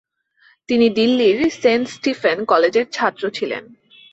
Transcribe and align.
তিনি 0.69 0.87
দিল্লির 0.89 1.37
Saint 1.61 1.85
Stephen 1.87 2.37
কলেজের 2.45 2.85
ছাত্র 2.91 3.23
ছিলেন। 3.29 3.63